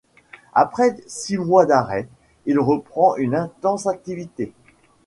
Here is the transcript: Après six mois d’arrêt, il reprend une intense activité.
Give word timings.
Après 0.55 0.97
six 1.05 1.37
mois 1.37 1.67
d’arrêt, 1.67 2.07
il 2.47 2.57
reprend 2.59 3.15
une 3.17 3.35
intense 3.35 3.85
activité. 3.85 4.51